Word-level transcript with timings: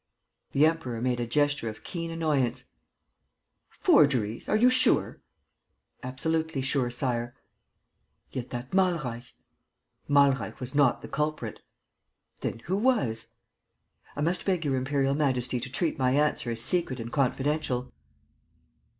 The 0.53 0.65
Emperor 0.65 0.99
made 0.99 1.19
a 1.19 1.27
gesture 1.27 1.69
of 1.69 1.83
keen 1.83 2.09
annoyance: 2.09 2.63
"Forgeries? 3.69 4.49
Are 4.49 4.55
you 4.55 4.71
sure?" 4.71 5.21
"Absolutely 6.01 6.63
sure, 6.63 6.89
Sire." 6.89 7.35
"Yet 8.31 8.49
that 8.49 8.71
Malreich..." 8.73 9.31
"Malreich 10.09 10.59
was 10.59 10.73
not 10.73 11.03
the 11.03 11.07
culprit." 11.07 11.59
"Then 12.39 12.61
who 12.65 12.77
was?" 12.77 13.33
"I 14.15 14.21
must 14.21 14.43
beg 14.43 14.65
Your 14.65 14.75
Imperial 14.75 15.13
Majesty 15.13 15.59
to 15.59 15.69
treat 15.69 15.99
my 15.99 16.13
answer 16.13 16.49
as 16.49 16.61
secret 16.63 16.99
and 16.99 17.11
confidential. 17.11 17.93